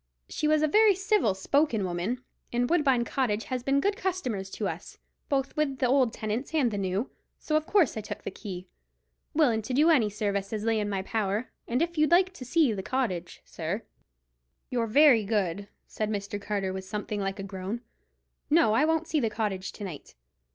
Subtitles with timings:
[0.27, 4.49] She was a very civil spoken young woman, and Woodbine Cottage has been good customers
[4.49, 4.97] to us,
[5.29, 8.67] both with the old tenants and the new; so of course I took the key,
[9.35, 11.51] willin' to do any service as lay in my power.
[11.67, 13.83] And if you'd like to see the cottage, sir——"
[14.71, 16.41] "You're very good," said Mr.
[16.41, 17.81] Carter, with something like a groan.
[18.49, 20.15] "No, I won't see the cottage to night.